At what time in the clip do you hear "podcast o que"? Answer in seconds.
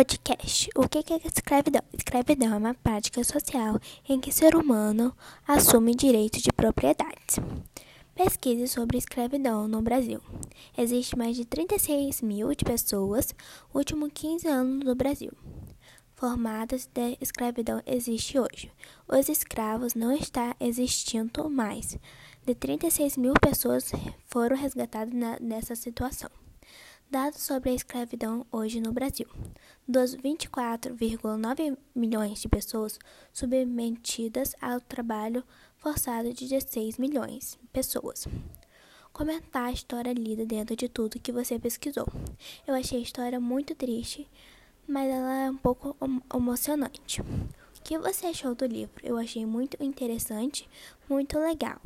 0.00-1.12